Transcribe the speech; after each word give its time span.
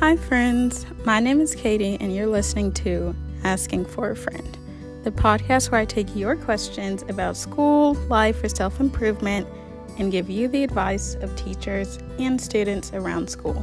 Hi, 0.00 0.16
friends. 0.16 0.86
My 1.04 1.20
name 1.20 1.42
is 1.42 1.54
Katie, 1.54 1.98
and 2.00 2.16
you're 2.16 2.26
listening 2.26 2.72
to 2.72 3.14
Asking 3.44 3.84
for 3.84 4.12
a 4.12 4.16
Friend, 4.16 4.56
the 5.04 5.10
podcast 5.10 5.70
where 5.70 5.82
I 5.82 5.84
take 5.84 6.16
your 6.16 6.36
questions 6.36 7.04
about 7.10 7.36
school, 7.36 7.92
life, 8.08 8.42
or 8.42 8.48
self 8.48 8.80
improvement 8.80 9.46
and 9.98 10.10
give 10.10 10.30
you 10.30 10.48
the 10.48 10.64
advice 10.64 11.16
of 11.16 11.36
teachers 11.36 11.98
and 12.18 12.40
students 12.40 12.94
around 12.94 13.28
school. 13.28 13.62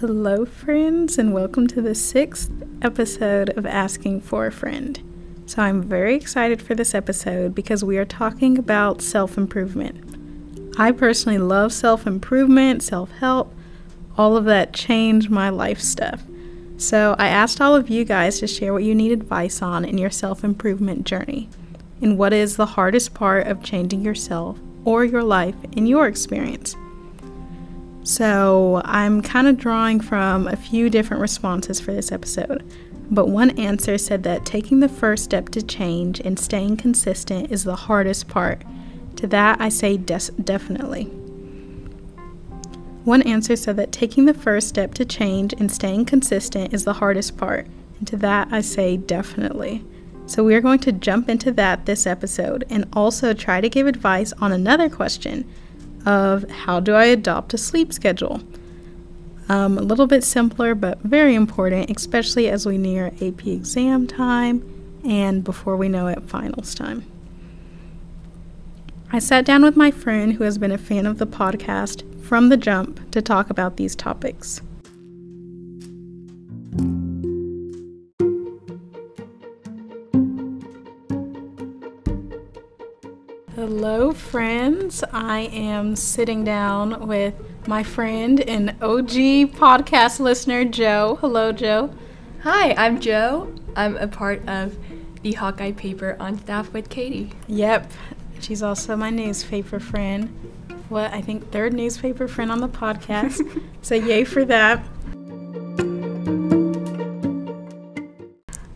Hello, 0.00 0.44
friends, 0.44 1.18
and 1.18 1.34
welcome 1.34 1.66
to 1.66 1.82
the 1.82 1.92
sixth 1.92 2.52
episode 2.82 3.50
of 3.58 3.66
Asking 3.66 4.20
for 4.20 4.46
a 4.46 4.52
Friend. 4.52 5.02
So, 5.46 5.60
I'm 5.60 5.82
very 5.82 6.14
excited 6.14 6.62
for 6.62 6.76
this 6.76 6.94
episode 6.94 7.52
because 7.52 7.82
we 7.82 7.98
are 7.98 8.04
talking 8.04 8.58
about 8.58 9.02
self 9.02 9.36
improvement. 9.36 10.76
I 10.78 10.92
personally 10.92 11.38
love 11.38 11.72
self 11.72 12.06
improvement, 12.06 12.84
self 12.84 13.10
help, 13.10 13.52
all 14.16 14.36
of 14.36 14.44
that 14.44 14.72
change 14.72 15.30
my 15.30 15.48
life 15.48 15.80
stuff. 15.80 16.22
So, 16.76 17.16
I 17.18 17.26
asked 17.26 17.60
all 17.60 17.74
of 17.74 17.90
you 17.90 18.04
guys 18.04 18.38
to 18.38 18.46
share 18.46 18.72
what 18.72 18.84
you 18.84 18.94
need 18.94 19.10
advice 19.10 19.60
on 19.62 19.84
in 19.84 19.98
your 19.98 20.10
self 20.10 20.44
improvement 20.44 21.06
journey 21.06 21.48
and 22.00 22.16
what 22.16 22.32
is 22.32 22.54
the 22.54 22.66
hardest 22.66 23.14
part 23.14 23.48
of 23.48 23.64
changing 23.64 24.02
yourself 24.02 24.60
or 24.84 25.04
your 25.04 25.24
life 25.24 25.56
in 25.72 25.88
your 25.88 26.06
experience. 26.06 26.76
So 28.08 28.80
I'm 28.86 29.20
kind 29.20 29.46
of 29.46 29.58
drawing 29.58 30.00
from 30.00 30.48
a 30.48 30.56
few 30.56 30.88
different 30.88 31.20
responses 31.20 31.78
for 31.78 31.92
this 31.92 32.10
episode. 32.10 32.64
But 33.10 33.28
one 33.28 33.50
answer 33.58 33.98
said 33.98 34.22
that 34.22 34.46
taking 34.46 34.80
the 34.80 34.88
first 34.88 35.24
step 35.24 35.50
to 35.50 35.60
change 35.60 36.18
and 36.20 36.38
staying 36.38 36.78
consistent 36.78 37.52
is 37.52 37.64
the 37.64 37.76
hardest 37.76 38.26
part. 38.26 38.62
To 39.16 39.26
that, 39.26 39.60
I 39.60 39.68
say 39.68 39.98
des- 39.98 40.32
definitely. 40.42 41.04
One 43.04 43.20
answer 43.24 43.56
said 43.56 43.76
that 43.76 43.92
taking 43.92 44.24
the 44.24 44.32
first 44.32 44.68
step 44.68 44.94
to 44.94 45.04
change 45.04 45.52
and 45.58 45.70
staying 45.70 46.06
consistent 46.06 46.72
is 46.72 46.84
the 46.84 46.94
hardest 46.94 47.36
part. 47.36 47.66
And 47.98 48.08
to 48.08 48.16
that, 48.16 48.48
I 48.50 48.62
say 48.62 48.96
definitely. 48.96 49.84
So, 50.24 50.42
we 50.42 50.54
are 50.54 50.62
going 50.62 50.80
to 50.80 50.92
jump 50.92 51.28
into 51.28 51.52
that 51.52 51.84
this 51.84 52.06
episode 52.06 52.64
and 52.70 52.86
also 52.94 53.34
try 53.34 53.60
to 53.60 53.68
give 53.68 53.86
advice 53.86 54.32
on 54.40 54.50
another 54.50 54.88
question 54.88 55.44
of 56.08 56.48
how 56.50 56.80
do 56.80 56.94
I 56.94 57.04
adopt 57.04 57.52
a 57.52 57.58
sleep 57.58 57.92
schedule. 57.92 58.40
Um, 59.50 59.76
a 59.76 59.82
little 59.82 60.06
bit 60.06 60.24
simpler, 60.24 60.74
but 60.74 60.98
very 61.02 61.34
important, 61.34 61.90
especially 61.94 62.48
as 62.48 62.64
we 62.64 62.78
near 62.78 63.08
AP 63.20 63.46
exam 63.46 64.06
time 64.06 64.62
and 65.04 65.44
before 65.44 65.76
we 65.76 65.88
know 65.88 66.06
it, 66.06 66.22
finals 66.22 66.74
time. 66.74 67.04
I 69.12 69.18
sat 69.18 69.44
down 69.44 69.62
with 69.62 69.76
my 69.76 69.90
friend 69.90 70.34
who 70.34 70.44
has 70.44 70.56
been 70.56 70.72
a 70.72 70.78
fan 70.78 71.06
of 71.06 71.18
the 71.18 71.26
podcast 71.26 72.02
from 72.24 72.48
the 72.48 72.56
jump 72.56 73.10
to 73.10 73.20
talk 73.20 73.50
about 73.50 73.76
these 73.76 73.94
topics. 73.94 74.62
Hello, 83.90 84.12
friends. 84.12 85.02
I 85.14 85.48
am 85.50 85.96
sitting 85.96 86.44
down 86.44 87.08
with 87.08 87.32
my 87.66 87.82
friend 87.82 88.38
and 88.38 88.76
OG 88.82 89.56
podcast 89.56 90.20
listener, 90.20 90.66
Joe. 90.66 91.16
Hello, 91.22 91.52
Joe. 91.52 91.94
Hi, 92.42 92.74
I'm 92.74 93.00
Joe. 93.00 93.50
I'm 93.76 93.96
a 93.96 94.06
part 94.06 94.46
of 94.46 94.76
the 95.22 95.32
Hawkeye 95.32 95.72
paper 95.72 96.18
on 96.20 96.38
staff 96.38 96.70
with 96.74 96.90
Katie. 96.90 97.32
Yep. 97.46 97.90
She's 98.40 98.62
also 98.62 98.94
my 98.94 99.08
newspaper 99.08 99.80
friend. 99.80 100.28
What, 100.90 101.10
I 101.14 101.22
think 101.22 101.50
third 101.50 101.72
newspaper 101.72 102.28
friend 102.28 102.52
on 102.52 102.60
the 102.60 102.68
podcast. 102.68 103.40
so, 103.80 103.94
yay 103.94 104.24
for 104.24 104.44
that. 104.44 104.84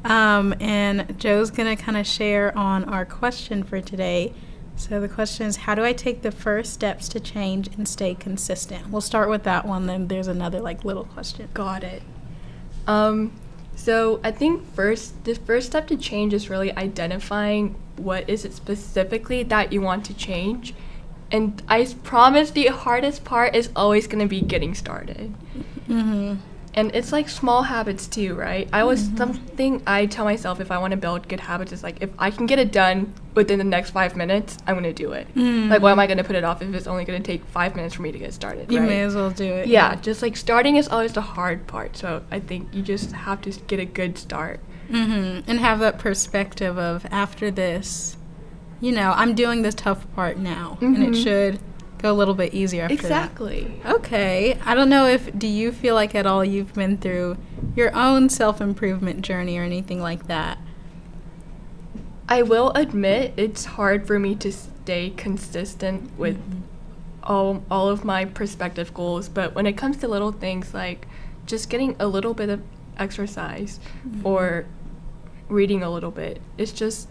Um, 0.06 0.54
and 0.58 1.18
Joe's 1.18 1.50
going 1.50 1.76
to 1.76 1.80
kind 1.80 1.98
of 1.98 2.06
share 2.06 2.56
on 2.56 2.84
our 2.84 3.04
question 3.04 3.62
for 3.62 3.82
today 3.82 4.32
so 4.82 5.00
the 5.00 5.08
question 5.08 5.46
is 5.46 5.56
how 5.56 5.74
do 5.74 5.84
I 5.84 5.92
take 5.92 6.22
the 6.22 6.32
first 6.32 6.72
steps 6.72 7.08
to 7.10 7.20
change 7.20 7.68
and 7.68 7.86
stay 7.86 8.14
consistent? 8.14 8.90
We'll 8.90 9.00
start 9.00 9.30
with 9.30 9.44
that 9.44 9.64
one 9.64 9.86
then 9.86 10.08
there's 10.08 10.28
another 10.28 10.60
like 10.60 10.84
little 10.84 11.04
question. 11.04 11.48
Got 11.54 11.84
it. 11.84 12.02
Um 12.86 13.32
so 13.76 14.20
I 14.24 14.32
think 14.32 14.64
first 14.74 15.24
the 15.24 15.34
first 15.34 15.68
step 15.68 15.86
to 15.88 15.96
change 15.96 16.34
is 16.34 16.50
really 16.50 16.76
identifying 16.76 17.76
what 17.96 18.28
is 18.28 18.44
it 18.44 18.54
specifically 18.54 19.42
that 19.44 19.72
you 19.72 19.80
want 19.80 20.04
to 20.06 20.14
change. 20.14 20.74
And 21.30 21.62
I 21.68 21.86
promise 22.02 22.50
the 22.50 22.66
hardest 22.66 23.24
part 23.24 23.54
is 23.54 23.70
always 23.74 24.06
going 24.06 24.20
to 24.20 24.28
be 24.28 24.42
getting 24.42 24.74
started. 24.74 25.32
Mhm 25.88 26.38
and 26.74 26.94
it's 26.94 27.12
like 27.12 27.28
small 27.28 27.62
habits 27.62 28.06
too, 28.06 28.34
right? 28.34 28.68
I 28.72 28.84
was 28.84 29.02
mm-hmm. 29.02 29.16
something 29.16 29.82
I 29.86 30.06
tell 30.06 30.24
myself 30.24 30.60
if 30.60 30.70
I 30.70 30.78
want 30.78 30.92
to 30.92 30.96
build 30.96 31.28
good 31.28 31.40
habits 31.40 31.72
is 31.72 31.82
like 31.82 32.00
if 32.00 32.10
I 32.18 32.30
can 32.30 32.46
get 32.46 32.58
it 32.58 32.72
done 32.72 33.12
within 33.34 33.58
the 33.58 33.64
next 33.64 33.90
five 33.90 34.16
minutes, 34.16 34.56
I'm 34.66 34.74
gonna 34.74 34.92
do 34.92 35.12
it. 35.12 35.32
Mm. 35.34 35.68
Like 35.68 35.82
why 35.82 35.92
am 35.92 35.98
I 35.98 36.06
gonna 36.06 36.24
put 36.24 36.36
it 36.36 36.44
off 36.44 36.62
if 36.62 36.74
it's 36.74 36.86
only 36.86 37.04
gonna 37.04 37.20
take 37.20 37.44
five 37.46 37.76
minutes 37.76 37.94
for 37.94 38.02
me 38.02 38.12
to 38.12 38.18
get 38.18 38.32
started? 38.32 38.72
You 38.72 38.80
right? 38.80 38.88
may 38.88 39.00
as 39.02 39.14
well 39.14 39.30
do 39.30 39.44
it. 39.44 39.68
Yeah, 39.68 39.90
yeah, 39.90 40.00
just 40.00 40.22
like 40.22 40.36
starting 40.36 40.76
is 40.76 40.88
always 40.88 41.12
the 41.12 41.20
hard 41.20 41.66
part. 41.66 41.96
So 41.96 42.22
I 42.30 42.40
think 42.40 42.72
you 42.72 42.82
just 42.82 43.12
have 43.12 43.42
to 43.42 43.50
get 43.50 43.78
a 43.78 43.84
good 43.84 44.16
start. 44.16 44.60
Mm-hmm. 44.90 45.50
And 45.50 45.58
have 45.60 45.78
that 45.78 45.98
perspective 45.98 46.76
of 46.76 47.06
after 47.10 47.50
this, 47.50 48.18
you 48.80 48.92
know, 48.92 49.12
I'm 49.16 49.34
doing 49.34 49.62
the 49.62 49.72
tough 49.72 50.12
part 50.14 50.36
now, 50.36 50.76
mm-hmm. 50.80 50.94
and 50.94 51.04
it 51.04 51.10
mm-hmm. 51.12 51.22
should 51.22 51.60
go 52.02 52.10
a 52.10 52.12
little 52.12 52.34
bit 52.34 52.52
easier 52.52 52.82
after 52.82 52.94
exactly. 52.94 53.80
That. 53.84 53.94
Okay. 53.96 54.58
I 54.64 54.74
don't 54.74 54.88
know 54.88 55.06
if 55.06 55.36
do 55.38 55.46
you 55.46 55.70
feel 55.72 55.94
like 55.94 56.14
at 56.14 56.26
all 56.26 56.44
you've 56.44 56.74
been 56.74 56.98
through 56.98 57.38
your 57.76 57.94
own 57.94 58.28
self-improvement 58.28 59.22
journey 59.22 59.56
or 59.56 59.62
anything 59.62 60.00
like 60.00 60.26
that? 60.26 60.58
I 62.28 62.42
will 62.42 62.70
admit 62.70 63.34
it's 63.36 63.64
hard 63.64 64.06
for 64.06 64.18
me 64.18 64.34
to 64.36 64.52
stay 64.52 65.10
consistent 65.10 66.16
with 66.18 66.36
mm-hmm. 66.36 66.60
all 67.22 67.62
all 67.70 67.88
of 67.88 68.04
my 68.04 68.24
perspective 68.24 68.92
goals, 68.92 69.28
but 69.28 69.54
when 69.54 69.66
it 69.66 69.74
comes 69.74 69.98
to 69.98 70.08
little 70.08 70.32
things 70.32 70.74
like 70.74 71.06
just 71.46 71.70
getting 71.70 71.94
a 71.98 72.06
little 72.06 72.34
bit 72.34 72.48
of 72.48 72.62
exercise 72.98 73.80
mm-hmm. 74.06 74.26
or 74.26 74.66
reading 75.48 75.82
a 75.82 75.90
little 75.90 76.10
bit, 76.10 76.40
it's 76.58 76.72
just 76.72 77.08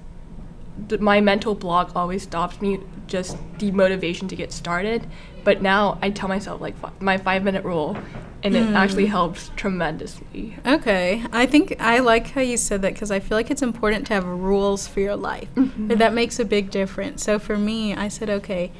my 0.99 1.21
mental 1.21 1.55
block 1.55 1.95
always 1.95 2.23
stops 2.23 2.61
me 2.61 2.79
just 3.07 3.37
the 3.59 3.71
motivation 3.71 4.27
to 4.27 4.35
get 4.35 4.51
started 4.51 5.05
but 5.43 5.61
now 5.61 5.97
i 6.01 6.09
tell 6.09 6.29
myself 6.29 6.61
like 6.61 6.75
f- 6.83 6.93
my 6.99 7.17
five 7.17 7.43
minute 7.43 7.63
rule 7.63 7.97
and 8.43 8.55
it 8.55 8.63
mm. 8.63 8.75
actually 8.75 9.05
helps 9.05 9.51
tremendously 9.55 10.55
okay 10.65 11.23
i 11.31 11.45
think 11.45 11.75
i 11.79 11.99
like 11.99 12.27
how 12.31 12.41
you 12.41 12.57
said 12.57 12.81
that 12.81 12.93
because 12.93 13.11
i 13.11 13.19
feel 13.19 13.37
like 13.37 13.51
it's 13.51 13.61
important 13.61 14.07
to 14.07 14.13
have 14.13 14.25
rules 14.25 14.87
for 14.87 14.99
your 14.99 15.15
life 15.15 15.53
mm-hmm. 15.55 15.87
that 15.87 16.13
makes 16.13 16.39
a 16.39 16.45
big 16.45 16.71
difference 16.71 17.23
so 17.23 17.37
for 17.37 17.57
me 17.57 17.93
i 17.93 18.07
said 18.07 18.29
okay 18.29 18.71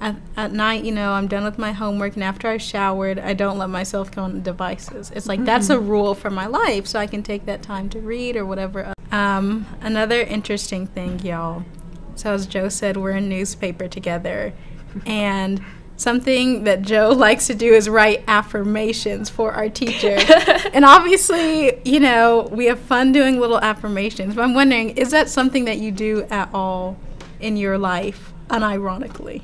at, 0.00 0.16
at 0.36 0.52
night 0.52 0.84
you 0.84 0.92
know 0.92 1.12
i'm 1.12 1.26
done 1.26 1.44
with 1.44 1.58
my 1.58 1.72
homework 1.72 2.14
and 2.14 2.24
after 2.24 2.48
i've 2.48 2.60
showered 2.60 3.18
i 3.18 3.32
don't 3.32 3.56
let 3.56 3.70
myself 3.70 4.10
go 4.10 4.22
on 4.22 4.42
devices 4.42 5.10
it's 5.14 5.26
like 5.26 5.38
mm-hmm. 5.38 5.46
that's 5.46 5.70
a 5.70 5.78
rule 5.78 6.14
for 6.14 6.28
my 6.28 6.46
life 6.46 6.86
so 6.86 6.98
i 6.98 7.06
can 7.06 7.22
take 7.22 7.46
that 7.46 7.62
time 7.62 7.88
to 7.88 8.00
read 8.00 8.36
or 8.36 8.44
whatever 8.44 8.92
um, 9.16 9.66
another 9.80 10.20
interesting 10.20 10.86
thing, 10.86 11.20
y'all. 11.20 11.64
So, 12.16 12.32
as 12.32 12.46
Joe 12.46 12.68
said, 12.68 12.96
we're 12.96 13.12
in 13.12 13.28
newspaper 13.28 13.88
together. 13.88 14.52
and 15.06 15.64
something 15.96 16.64
that 16.64 16.82
Joe 16.82 17.08
likes 17.16 17.46
to 17.46 17.54
do 17.54 17.72
is 17.72 17.88
write 17.88 18.22
affirmations 18.28 19.30
for 19.30 19.52
our 19.52 19.70
teacher. 19.70 20.16
and 20.74 20.84
obviously, 20.84 21.80
you 21.84 22.00
know, 22.00 22.48
we 22.52 22.66
have 22.66 22.78
fun 22.78 23.12
doing 23.12 23.40
little 23.40 23.58
affirmations. 23.58 24.34
But 24.34 24.42
I'm 24.42 24.54
wondering, 24.54 24.90
is 24.90 25.10
that 25.12 25.30
something 25.30 25.64
that 25.64 25.78
you 25.78 25.92
do 25.92 26.24
at 26.24 26.50
all 26.52 26.98
in 27.40 27.56
your 27.56 27.78
life, 27.78 28.34
unironically? 28.48 29.42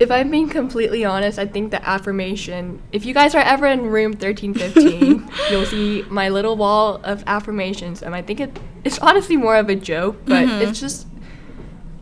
If 0.00 0.10
I'm 0.10 0.30
being 0.30 0.48
completely 0.48 1.04
honest, 1.04 1.38
I 1.38 1.44
think 1.46 1.70
the 1.70 1.86
affirmation, 1.86 2.82
if 2.90 3.04
you 3.04 3.12
guys 3.12 3.34
are 3.34 3.42
ever 3.42 3.66
in 3.66 3.82
room 3.82 4.12
1315, 4.12 5.30
you'll 5.50 5.66
see 5.66 6.04
my 6.08 6.30
little 6.30 6.56
wall 6.56 7.02
of 7.04 7.22
affirmations. 7.26 8.02
And 8.02 8.14
I 8.14 8.22
think 8.22 8.40
it, 8.40 8.58
it's 8.82 8.98
honestly 9.00 9.36
more 9.36 9.56
of 9.56 9.68
a 9.68 9.76
joke, 9.76 10.16
but 10.24 10.48
mm-hmm. 10.48 10.62
it's 10.62 10.80
just, 10.80 11.06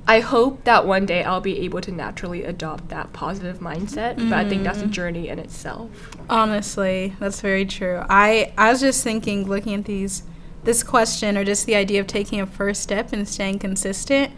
I 0.07 0.21
hope 0.21 0.63
that 0.63 0.87
one 0.87 1.07
day 1.07 1.25
I'll 1.25 1.41
be 1.41 1.59
able 1.59 1.81
to 1.81 1.91
naturally 1.91 2.45
adopt 2.45 2.89
that 2.91 3.13
positive 3.13 3.59
mindset. 3.59 4.15
Mm-hmm. 4.15 4.31
But 4.31 4.39
I 4.39 4.49
think 4.49 4.63
that's 4.63 4.79
a 4.79 4.83
mm-hmm. 4.83 4.93
journey 4.93 5.29
in 5.29 5.41
itself. 5.41 5.91
Honestly, 6.31 7.17
that's 7.19 7.41
very 7.41 7.67
true. 7.67 8.05
I, 8.09 8.53
I 8.57 8.71
was 8.71 8.81
just 8.81 9.03
thinking, 9.03 9.49
looking 9.49 9.75
at 9.75 9.87
these, 9.87 10.23
this 10.63 10.85
question 10.85 11.37
or 11.37 11.45
just 11.45 11.67
the 11.67 11.75
idea 11.75 12.01
of 12.01 12.07
taking 12.07 12.41
a 12.41 12.47
first 12.47 12.81
step 12.81 13.13
and 13.13 13.29
staying 13.29 13.59
consistent. 13.59 14.33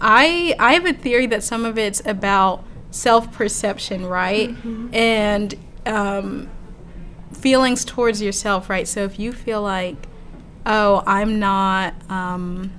I, 0.00 0.56
I 0.58 0.72
have 0.72 0.84
a 0.84 0.92
theory 0.92 1.26
that 1.26 1.44
some 1.44 1.64
of 1.64 1.78
it's 1.78 2.04
about 2.04 2.64
self 2.90 3.32
perception, 3.32 4.06
right? 4.06 4.50
Mm-hmm. 4.50 4.94
And 4.94 5.54
um, 5.86 6.48
feelings 7.32 7.84
towards 7.84 8.20
yourself, 8.22 8.68
right? 8.70 8.86
So 8.88 9.04
if 9.04 9.18
you 9.18 9.32
feel 9.32 9.62
like 9.62 9.96
oh, 10.66 11.02
I'm 11.06 11.38
not. 11.38 11.94
Um, 12.10 12.72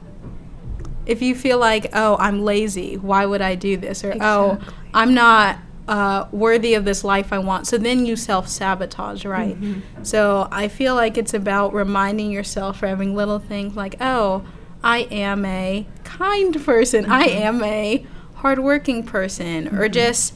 if 1.06 1.21
you 1.21 1.36
feel 1.36 1.57
like, 1.57 1.88
oh, 1.94 2.18
I'm 2.19 2.44
lazy, 2.44 2.98
why 2.98 3.25
would 3.25 3.42
I 3.42 3.56
do 3.56 3.77
this? 3.77 4.04
Or, 4.04 4.13
oh, 4.19 4.59
I'm 4.94 5.13
not 5.13 5.57
uh, 5.88 6.27
worthy 6.33 6.74
of 6.74 6.83
this 6.83 7.06
life 7.06 7.31
I 7.31 7.38
want. 7.38 7.65
So 7.65 7.77
then 7.77 8.06
you 8.06 8.18
self 8.18 8.50
sabotage, 8.50 9.24
right? 9.25 9.56
Mm-hmm. 9.60 10.03
So 10.03 10.50
I 10.51 10.68
feel 10.68 10.95
like 10.95 11.18
it's 11.18 11.33
about 11.33 11.74
reminding 11.74 12.30
yourself 12.30 12.80
for 12.80 12.88
having 12.88 13.15
little 13.15 13.39
things 13.39 13.77
like, 13.77 13.95
oh, 14.01 14.44
I 14.83 15.00
am 15.10 15.45
a 15.45 15.88
kind 16.03 16.62
person, 16.63 17.06
I 17.06 17.27
Mm-hmm. 17.30 17.42
am 17.42 17.63
a 17.63 18.06
hardworking 18.38 19.04
person, 19.04 19.75
or 19.78 19.88
just 19.89 20.34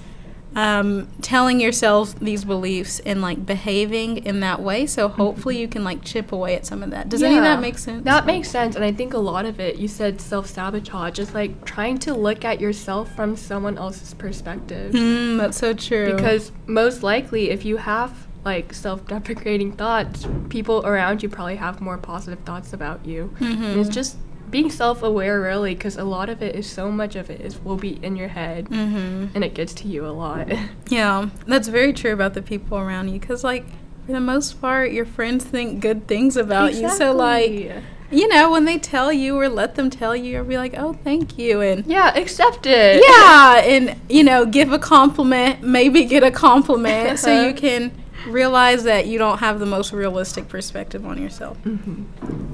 um, 0.56 1.08
telling 1.22 1.62
yourself 1.62 2.14
these 2.20 2.44
beliefs 2.44 3.00
and 3.06 3.22
like 3.22 3.46
behaving 3.46 4.18
in 4.26 4.42
that 4.42 4.62
way. 4.62 4.86
So 4.86 5.08
hopefully 5.08 5.58
you 5.60 5.68
can 5.68 5.84
like 5.86 6.04
chip 6.04 6.32
away 6.34 6.56
at 6.56 6.66
some 6.66 6.84
of 6.84 6.90
that. 6.92 7.08
Does 7.08 7.24
any 7.24 7.38
of 7.38 7.44
that 7.44 7.62
make 7.62 7.78
sense? 7.78 8.04
That 8.04 8.26
makes 8.26 8.50
sense, 8.50 8.76
and 8.76 8.84
I 8.84 8.92
think 8.92 9.14
a 9.14 9.18
lot 9.18 9.46
of 9.46 9.60
it, 9.60 9.78
you 9.78 9.88
said 9.88 10.20
self 10.20 10.48
sabotage, 10.48 11.20
is 11.20 11.34
like 11.34 11.64
trying 11.64 11.98
to 12.00 12.14
look 12.14 12.44
at 12.44 12.60
yourself 12.60 13.16
from 13.16 13.36
someone 13.38 13.78
else's 13.78 14.14
perspective. 14.14 14.94
Mm, 14.94 15.38
that's 15.38 15.58
so 15.58 15.74
true. 15.74 16.14
Because 16.16 16.52
most 16.68 17.04
likely, 17.04 17.50
if 17.50 17.64
you 17.64 17.78
have 17.78 18.28
like 18.44 18.74
self 18.74 19.06
deprecating 19.08 19.72
thoughts, 19.72 20.28
people 20.50 20.86
around 20.86 21.22
you 21.24 21.30
probably 21.30 21.56
have 21.58 21.80
more 21.80 21.98
positive 21.98 22.40
thoughts 22.40 22.74
about 22.74 23.06
you. 23.06 23.34
And 23.40 23.80
it's 23.80 23.90
Mhm. 23.90 23.94
just 23.94 24.18
being 24.52 24.70
self 24.70 25.02
aware, 25.02 25.40
really, 25.42 25.74
because 25.74 25.98
a 25.98 26.04
lot 26.04 26.30
of 26.30 26.42
it 26.44 26.56
is 26.56 26.70
so 26.70 26.92
much 26.92 27.16
of 27.16 27.30
it 27.30 27.42
is 27.42 27.60
will 27.60 27.78
be 27.78 28.00
in 28.04 28.16
your 28.16 28.28
head. 28.28 28.68
hmm 28.68 29.28
And 29.34 29.44
it 29.44 29.54
gets 29.54 29.74
to 29.76 29.88
you 29.88 30.06
a 30.06 30.12
lot. 30.12 30.48
Yeah, 30.90 31.30
that's 31.48 31.70
very 31.70 31.94
true 31.94 32.12
about 32.12 32.34
the 32.34 32.42
people 32.42 32.78
around 32.78 33.08
you. 33.10 33.20
Because 33.20 33.44
like 33.46 33.66
for 34.06 34.12
the 34.12 34.20
most 34.20 34.60
part, 34.60 34.92
your 34.92 35.06
friends 35.06 35.46
think 35.46 35.80
good 35.80 36.06
things 36.08 36.36
about 36.36 36.74
you. 36.74 36.90
So 36.90 37.14
like 37.14 37.72
you 38.12 38.28
know 38.28 38.52
when 38.52 38.66
they 38.66 38.78
tell 38.78 39.10
you 39.14 39.38
or 39.40 39.48
let 39.48 39.76
them 39.76 39.90
tell 39.90 40.14
you, 40.14 40.40
or 40.40 40.44
be 40.44 40.58
like, 40.58 40.74
oh, 40.78 40.94
thank 41.04 41.38
you, 41.38 41.62
and 41.62 41.86
yeah, 41.88 42.14
accept 42.18 42.66
it. 42.66 43.02
yeah, 43.08 43.62
and 43.64 43.96
you 44.10 44.24
know, 44.26 44.46
give 44.46 44.74
a 44.74 44.80
compliment, 44.80 45.64
maybe 45.64 46.04
get 46.04 46.24
a 46.24 46.32
compliment, 46.32 47.18
so 47.20 47.32
you 47.48 47.54
can 47.66 47.92
realize 48.28 48.84
that 48.84 49.08
you 49.08 49.18
don't 49.18 49.40
have 49.40 49.60
the 49.60 49.66
most 49.66 49.92
realistic 49.94 50.48
perspective 50.48 51.06
on 51.06 51.22
yourself. 51.22 51.58
Mhm. 51.64 52.06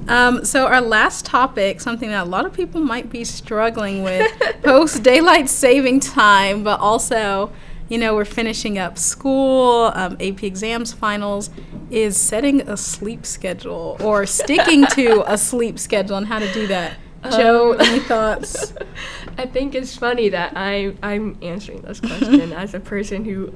Um, 0.08 0.44
so 0.44 0.66
our 0.66 0.80
last 0.80 1.24
topic, 1.26 1.80
something 1.80 2.08
that 2.10 2.26
a 2.26 2.28
lot 2.28 2.46
of 2.46 2.52
people 2.52 2.80
might 2.80 3.10
be 3.10 3.24
struggling 3.24 4.02
with 4.02 4.30
post 4.62 5.02
daylight 5.02 5.48
saving 5.48 6.00
time, 6.00 6.62
but 6.64 6.80
also, 6.80 7.50
you 7.88 7.98
know, 7.98 8.14
we're 8.14 8.24
finishing 8.24 8.78
up 8.78 8.98
school, 8.98 9.92
um, 9.94 10.16
AP 10.20 10.42
exams, 10.46 10.92
finals, 10.92 11.50
is 11.90 12.16
setting 12.16 12.60
a 12.62 12.76
sleep 12.76 13.24
schedule 13.26 13.96
or 14.00 14.26
sticking 14.26 14.86
to 14.86 15.24
a 15.26 15.36
sleep 15.50 15.78
schedule 15.78 16.16
and 16.16 16.26
how 16.26 16.38
to 16.38 16.52
do 16.52 16.66
that. 16.66 16.94
Joe, 17.32 17.72
Um, 17.74 17.80
any 17.80 17.98
thoughts? 17.98 18.72
I 19.38 19.46
think 19.46 19.74
it's 19.74 19.96
funny 19.96 20.28
that 20.28 20.52
I 20.54 20.94
I'm 21.02 21.36
answering 21.42 21.82
this 21.82 21.98
question 22.00 22.52
as 22.52 22.74
a 22.74 22.80
person 22.80 23.24
who 23.24 23.52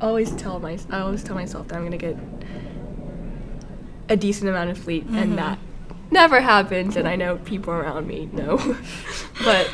always 0.00 0.32
tell 0.32 0.58
my 0.60 0.78
I 0.90 1.00
always 1.00 1.22
tell 1.22 1.34
myself 1.36 1.68
that 1.68 1.76
I'm 1.76 1.84
gonna 1.84 1.96
get 1.96 2.16
a 4.08 4.16
decent 4.16 4.48
amount 4.50 4.70
of 4.70 4.78
sleep, 4.78 5.08
Mhm. 5.08 5.16
and 5.22 5.38
that 5.38 5.58
never 6.10 6.40
happens. 6.40 6.96
And 6.96 7.08
I 7.08 7.16
know 7.16 7.36
people 7.38 7.72
around 7.72 8.06
me 8.06 8.28
know, 8.32 8.56
but 9.44 9.68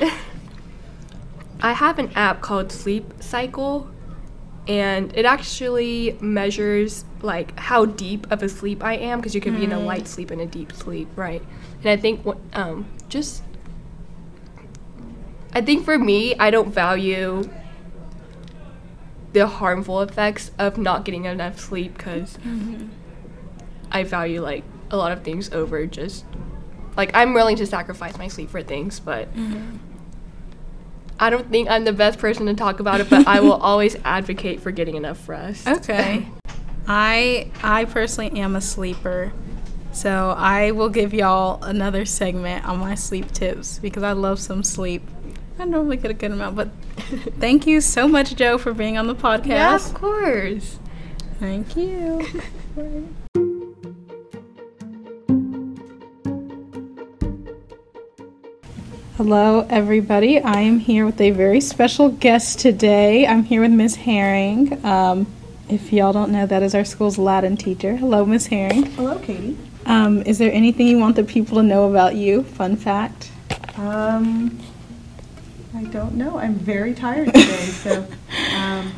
I 1.61 1.73
have 1.73 1.99
an 1.99 2.11
app 2.15 2.41
called 2.41 2.71
Sleep 2.73 3.13
Cycle, 3.21 3.89
and 4.69 5.13
it 5.17 5.25
actually 5.25 6.17
measures 6.21 7.05
like 7.23 7.59
how 7.59 7.85
deep 7.85 8.27
of 8.31 8.43
a 8.43 8.49
sleep 8.49 8.83
I 8.85 8.95
am 8.95 9.19
because 9.19 9.35
you 9.35 9.41
can 9.41 9.55
be 9.55 9.65
in 9.65 9.73
a 9.73 9.77
Mm. 9.79 9.85
light 9.87 10.09
sleep 10.09 10.31
and 10.31 10.41
a 10.41 10.47
deep 10.47 10.73
sleep, 10.73 11.09
right? 11.17 11.43
And 11.83 11.91
I 11.91 11.97
think 11.97 12.25
what 12.25 12.39
um 12.55 12.87
just 13.09 13.43
I 15.53 15.61
think 15.61 15.85
for 15.85 15.99
me, 15.99 16.37
I 16.39 16.51
don't 16.51 16.73
value 16.73 17.51
the 19.33 19.47
harmful 19.47 20.01
effects 20.01 20.51
of 20.59 20.77
not 20.79 21.05
getting 21.05 21.25
enough 21.25 21.59
sleep 21.59 21.97
because 21.97 22.37
Mhm. 22.45 22.89
I 23.93 24.03
value 24.05 24.41
like 24.43 24.65
a 24.91 24.97
lot 24.97 25.13
of 25.13 25.23
things 25.23 25.53
over 25.53 25.87
just 25.87 26.25
like 26.97 27.11
I'm 27.15 27.33
willing 27.35 27.57
to 27.57 27.67
sacrifice 27.67 28.19
my 28.19 28.29
sleep 28.29 28.51
for 28.51 28.63
things, 28.63 28.99
but 29.01 29.33
Mhm. 29.37 29.79
I 31.19 31.31
don't 31.31 31.51
think 31.51 31.69
I'm 31.71 31.85
the 31.85 31.93
best 31.93 32.19
person 32.19 32.47
to 32.47 32.55
talk 32.55 32.81
about 32.81 33.01
it, 33.01 33.09
but 33.11 33.27
I 33.29 33.41
will 33.41 33.53
always 33.53 33.97
advocate 34.05 34.61
for 34.61 34.71
getting 34.71 34.97
enough 34.97 35.29
rest. 35.29 35.69
Okay. 35.69 36.27
I 36.89 37.51
I 37.63 37.85
personally 37.85 38.41
am 38.41 38.57
a 38.57 38.61
sleeper. 38.61 39.33
So 39.93 40.35
I 40.37 40.71
will 40.71 40.89
give 40.89 41.13
y'all 41.13 41.63
another 41.65 42.05
segment 42.05 42.67
on 42.67 42.79
my 42.79 42.95
sleep 42.95 43.33
tips 43.33 43.79
because 43.81 44.03
I 44.03 44.13
love 44.13 44.39
some 44.41 44.63
sleep. 44.63 45.03
I 45.59 45.65
normally 45.65 45.97
get 45.97 46.11
a 46.11 46.15
good 46.15 46.31
amount, 46.33 46.57
but 46.57 46.71
thank 47.39 47.67
you 47.67 47.81
so 47.81 48.09
much, 48.09 48.35
Joe, 48.37 48.57
for 48.59 48.73
being 48.73 48.97
on 48.97 49.07
the 49.07 49.15
podcast. 49.15 49.47
Yeah, 49.49 49.75
of 49.75 49.95
course. 49.95 50.79
Thank 51.39 51.77
you. 51.77 52.27
Hello, 59.17 59.67
everybody. 59.69 60.41
I 60.41 60.61
am 60.61 60.79
here 60.79 61.05
with 61.05 61.21
a 61.21 61.31
very 61.31 61.61
special 61.61 62.09
guest 62.09 62.59
today. 62.59 63.27
I'm 63.27 63.43
here 63.43 63.61
with 63.61 63.71
Miss 63.71 63.95
Herring. 63.95 64.83
Um, 64.83 65.27
if 65.69 65.93
y'all 65.93 66.15
don't 66.15 66.33
know, 66.33 66.47
that 66.47 66.63
is 66.63 66.75
our 66.75 66.87
school's 66.87 67.19
Latin 67.19 67.57
teacher. 67.59 67.97
Hello, 67.97 68.25
Miss 68.25 68.47
Herring. 68.47 68.87
Hello, 68.87 69.19
Katie. 69.19 69.59
Um, 69.85 70.23
is 70.23 70.39
there 70.39 70.51
anything 70.53 70.87
you 70.87 70.99
want 70.99 71.17
the 71.17 71.25
people 71.25 71.59
to 71.59 71.63
know 71.63 71.91
about 71.91 72.15
you? 72.15 72.45
Fun 72.45 72.77
fact. 72.77 73.31
Um, 73.77 74.59
I 75.75 75.85
don't 75.85 76.15
know. 76.15 76.39
I'm 76.39 76.55
very 76.55 76.95
tired 76.95 77.27
today, 77.27 77.41
so 77.47 78.07
um, 78.57 78.93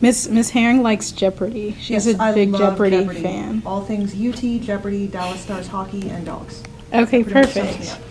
Miss 0.00 0.28
Miss 0.28 0.50
Herring 0.50 0.82
likes 0.82 1.10
Jeopardy. 1.10 1.72
She's 1.80 2.06
yes, 2.06 2.16
a 2.18 2.34
big 2.34 2.50
love 2.50 2.60
Jeopardy, 2.60 3.06
fan. 3.06 3.62
All 3.64 3.82
things 3.82 4.14
UT, 4.14 4.60
Jeopardy, 4.60 5.06
Dallas 5.06 5.40
Stars 5.40 5.68
hockey, 5.68 6.10
and 6.10 6.26
dogs. 6.26 6.62
Okay, 6.92 7.22
Pretty 7.22 7.34
much 7.34 7.50
sums 7.50 7.66
me 7.66 7.72
perfect. 7.72 8.10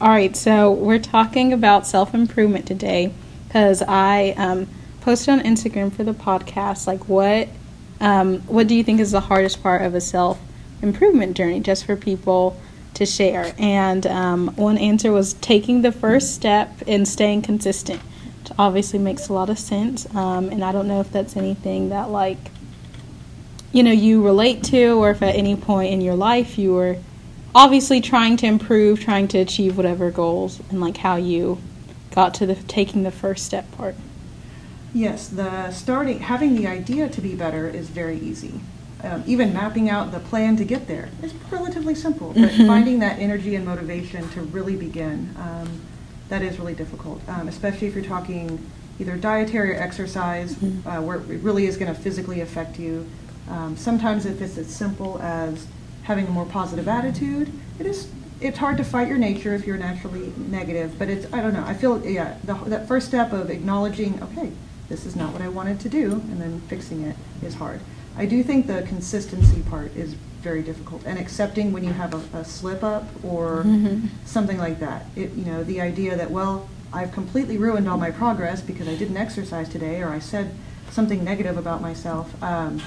All 0.00 0.08
right, 0.08 0.36
so 0.36 0.72
we're 0.72 0.98
talking 0.98 1.52
about 1.52 1.86
self 1.86 2.14
improvement 2.14 2.66
today 2.66 3.12
because 3.46 3.82
I 3.82 4.30
um, 4.36 4.66
posted 5.00 5.28
on 5.28 5.40
Instagram 5.40 5.92
for 5.92 6.02
the 6.02 6.14
podcast. 6.14 6.88
Like, 6.88 7.08
what 7.08 7.48
um, 8.00 8.40
what 8.40 8.66
do 8.66 8.74
you 8.74 8.82
think 8.82 8.98
is 8.98 9.12
the 9.12 9.20
hardest 9.20 9.62
part 9.62 9.82
of 9.82 9.94
a 9.94 10.00
self 10.00 10.40
improvement 10.82 11.36
journey, 11.36 11.60
just 11.60 11.84
for 11.84 11.94
people 11.94 12.60
to 13.04 13.10
share? 13.10 13.54
And 13.58 14.06
um, 14.06 14.48
one 14.56 14.78
answer 14.78 15.12
was 15.12 15.34
taking 15.34 15.82
the 15.82 15.92
first 15.92 16.34
step 16.34 16.70
and 16.86 17.06
staying 17.06 17.42
consistent, 17.42 18.00
which 18.00 18.52
obviously 18.58 18.98
makes 18.98 19.28
a 19.28 19.32
lot 19.32 19.50
of 19.50 19.58
sense. 19.58 20.12
Um, 20.14 20.48
and 20.48 20.64
I 20.64 20.72
don't 20.72 20.88
know 20.88 21.00
if 21.00 21.10
that's 21.10 21.36
anything 21.36 21.90
that 21.90 22.10
like 22.10 22.38
you 23.72 23.82
know 23.82 23.92
you 23.92 24.24
relate 24.24 24.62
to, 24.64 24.92
or 24.92 25.10
if 25.10 25.22
at 25.22 25.34
any 25.34 25.56
point 25.56 25.92
in 25.92 26.00
your 26.00 26.14
life 26.14 26.58
you 26.58 26.74
were 26.74 26.96
obviously 27.54 28.00
trying 28.00 28.36
to 28.38 28.46
improve, 28.46 29.00
trying 29.00 29.28
to 29.28 29.38
achieve 29.38 29.76
whatever 29.76 30.10
goals, 30.10 30.60
and 30.70 30.80
like 30.80 30.98
how 30.98 31.16
you 31.16 31.58
got 32.14 32.34
to 32.34 32.46
the 32.46 32.54
taking 32.54 33.02
the 33.02 33.10
first 33.10 33.44
step 33.44 33.70
part. 33.72 33.96
Yes, 34.94 35.28
the 35.28 35.70
starting, 35.70 36.18
having 36.18 36.54
the 36.54 36.66
idea 36.66 37.08
to 37.08 37.20
be 37.22 37.34
better 37.34 37.66
is 37.66 37.88
very 37.88 38.18
easy. 38.18 38.60
Um, 39.04 39.24
even 39.26 39.52
mapping 39.52 39.90
out 39.90 40.12
the 40.12 40.20
plan 40.20 40.56
to 40.56 40.64
get 40.64 40.86
there 40.86 41.08
is 41.22 41.34
relatively 41.50 41.94
simple, 41.94 42.32
but 42.36 42.50
Mhm. 42.50 42.66
finding 42.68 42.98
that 43.00 43.18
energy 43.18 43.56
and 43.56 43.64
motivation 43.64 44.28
to 44.30 44.42
really 44.42 44.76
begin, 44.76 45.30
um, 45.40 45.68
that 46.28 46.40
is 46.42 46.58
really 46.58 46.74
difficult, 46.74 47.20
um, 47.28 47.48
especially 47.48 47.88
if 47.88 47.94
you're 47.96 48.04
talking 48.04 48.60
either 49.00 49.16
dietary 49.16 49.72
or 49.72 49.80
exercise, 49.80 50.54
Mhm. 50.54 50.86
uh, 50.86 51.02
where 51.02 51.16
it 51.16 51.42
really 51.42 51.66
is 51.66 51.76
going 51.76 51.92
to 51.92 52.00
physically 52.00 52.40
affect 52.40 52.78
you. 52.78 53.06
Um, 53.50 53.76
sometimes 53.76 54.24
if 54.24 54.40
it's 54.40 54.56
as 54.56 54.68
simple 54.68 55.18
as 55.20 55.66
having 56.04 56.28
a 56.28 56.30
more 56.30 56.44
positive 56.46 56.86
attitude, 56.86 57.50
it 57.80 57.86
is. 57.86 58.06
It's 58.40 58.58
hard 58.58 58.76
to 58.78 58.84
fight 58.84 59.06
your 59.08 59.18
nature 59.18 59.54
if 59.54 59.66
you're 59.66 59.76
naturally 59.76 60.32
negative, 60.50 60.92
but 60.98 61.08
it's. 61.08 61.26
I 61.32 61.40
don't 61.40 61.54
know. 61.54 61.64
I 61.66 61.74
feel 61.74 62.00
yeah. 62.04 62.34
The, 62.44 62.54
that 62.66 62.86
first 62.88 63.06
step 63.08 63.32
of 63.32 63.50
acknowledging, 63.50 64.20
okay, 64.22 64.50
this 64.88 65.06
is 65.06 65.14
not 65.16 65.32
what 65.32 65.42
I 65.42 65.48
wanted 65.48 65.80
to 65.80 65.88
do, 65.88 66.22
and 66.30 66.40
then 66.40 66.60
fixing 66.68 67.02
it 67.02 67.16
is 67.44 67.54
hard. 67.54 67.80
I 68.16 68.26
do 68.26 68.42
think 68.42 68.66
the 68.66 68.82
consistency 68.82 69.62
part 69.62 69.94
is 69.96 70.14
very 70.42 70.62
difficult, 70.62 71.02
and 71.06 71.18
accepting 71.18 71.72
when 71.72 71.84
you 71.84 71.92
have 71.92 72.12
a, 72.14 72.38
a 72.38 72.44
slip 72.44 72.82
up 72.82 73.04
or 73.24 73.62
Mhm. 73.64 74.08
something 74.24 74.58
like 74.58 74.80
that. 74.80 75.06
It, 75.16 75.32
you 75.34 75.44
know, 75.44 75.62
the 75.62 75.80
idea 75.80 76.16
that 76.16 76.30
well, 76.30 76.68
I've 76.92 77.12
completely 77.12 77.56
ruined 77.58 77.88
all 77.88 77.96
my 77.96 78.10
progress 78.10 78.60
because 78.60 78.88
I 78.88 78.96
didn't 78.96 79.16
exercise 79.16 79.68
today, 79.68 80.02
or 80.02 80.08
I 80.08 80.18
said 80.18 80.50
something 80.90 81.24
negative 81.24 81.56
about 81.56 81.80
myself. 81.80 82.30
Um, 82.42 82.82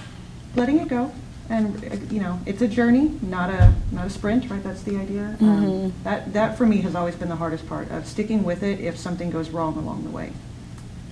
letting 0.56 0.80
it 0.80 0.90
go, 0.90 1.12
and 1.50 1.76
uh, 1.84 1.96
you 2.14 2.20
know, 2.22 2.40
it's 2.46 2.62
a 2.62 2.68
journey, 2.68 3.18
not 3.22 3.50
a 3.50 3.74
not 3.92 4.06
a 4.06 4.10
sprint, 4.10 4.50
right? 4.52 4.64
That's 4.64 4.84
the 4.84 4.98
idea. 4.98 5.36
Mhm. 5.40 5.86
Um, 5.86 5.94
that 6.04 6.34
that 6.34 6.58
for 6.58 6.66
me 6.68 6.82
has 6.82 6.94
always 6.94 7.16
been 7.16 7.30
the 7.30 7.38
hardest 7.38 7.68
part 7.68 7.90
of 7.90 8.06
sticking 8.06 8.44
with 8.44 8.62
it 8.64 8.80
if 8.80 8.98
something 8.98 9.32
goes 9.32 9.50
wrong 9.50 9.76
along 9.78 10.04
the 10.04 10.10
way. 10.12 10.32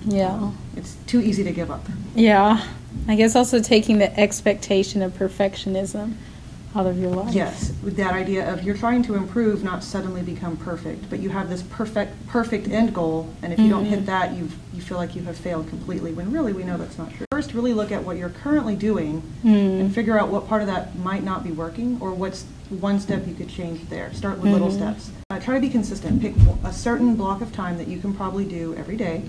Yeah. 0.06 0.50
It's 0.76 0.96
too 1.06 1.20
easy 1.20 1.42
to 1.44 1.52
give 1.52 1.70
up. 1.70 1.86
Yeah. 2.14 2.60
I 3.08 3.16
guess 3.16 3.36
also 3.36 3.60
taking 3.60 3.98
the 3.98 4.18
expectation 4.18 5.02
of 5.02 5.12
perfectionism 5.12 6.14
out 6.74 6.86
of 6.86 6.98
your 6.98 7.10
life. 7.10 7.34
Yes, 7.34 7.72
with 7.82 7.96
that 7.96 8.14
idea 8.14 8.52
of 8.52 8.64
you're 8.64 8.76
trying 8.76 9.02
to 9.04 9.14
improve, 9.14 9.62
not 9.62 9.84
suddenly 9.84 10.22
become 10.22 10.56
perfect, 10.56 11.08
but 11.08 11.20
you 11.20 11.30
have 11.30 11.48
this 11.48 11.62
perfect 11.62 12.26
perfect 12.26 12.68
end 12.68 12.94
goal, 12.94 13.32
and 13.42 13.52
if 13.52 13.58
you 13.58 13.68
don't 13.68 13.84
hit 13.84 14.00
mm-hmm. 14.00 14.06
that, 14.06 14.34
you 14.34 14.48
you 14.72 14.82
feel 14.82 14.98
like 14.98 15.14
you 15.14 15.22
have 15.22 15.36
failed 15.36 15.68
completely. 15.68 16.12
When 16.12 16.32
really 16.32 16.52
we 16.52 16.64
know 16.64 16.76
that's 16.76 16.98
not 16.98 17.12
true. 17.12 17.26
First, 17.30 17.54
really 17.54 17.72
look 17.72 17.92
at 17.92 18.02
what 18.02 18.16
you're 18.16 18.30
currently 18.30 18.76
doing 18.76 19.22
mm-hmm. 19.44 19.48
and 19.80 19.94
figure 19.94 20.18
out 20.18 20.28
what 20.28 20.48
part 20.48 20.62
of 20.62 20.68
that 20.68 20.96
might 20.96 21.22
not 21.22 21.44
be 21.44 21.52
working, 21.52 21.98
or 22.00 22.12
what's 22.12 22.44
one 22.70 22.98
step 22.98 23.26
you 23.26 23.34
could 23.34 23.48
change 23.48 23.88
there. 23.88 24.12
Start 24.14 24.38
with 24.38 24.50
little 24.50 24.68
mm-hmm. 24.68 24.78
steps. 24.78 25.10
Uh, 25.30 25.38
try 25.38 25.54
to 25.54 25.60
be 25.60 25.68
consistent. 25.68 26.20
Pick 26.20 26.34
a 26.64 26.72
certain 26.72 27.14
block 27.14 27.40
of 27.40 27.52
time 27.52 27.76
that 27.78 27.88
you 27.88 27.98
can 27.98 28.14
probably 28.14 28.44
do 28.44 28.74
every 28.76 28.96
day 28.96 29.22